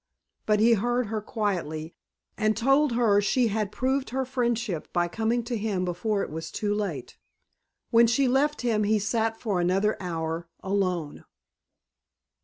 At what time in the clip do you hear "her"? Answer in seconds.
1.13-1.21, 2.93-3.21, 4.09-4.25